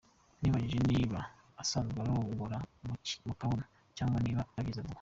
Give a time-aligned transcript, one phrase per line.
[0.41, 1.19] Nibajije niba
[1.61, 2.57] asanzwe arongora
[3.27, 3.65] mu kabuno
[3.97, 4.89] cyangwa niba abyize vuba.